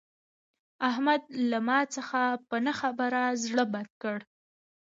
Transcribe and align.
احمد 0.89 1.21
له 1.49 1.59
ما 1.67 1.79
څخه 1.95 2.21
په 2.47 2.57
نه 2.65 2.73
خبره 2.79 3.21
زړه 3.43 3.63
بد 3.73 3.87
کړ. 4.01 4.17